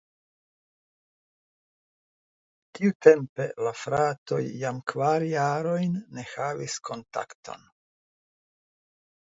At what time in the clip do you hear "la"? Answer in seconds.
3.67-3.75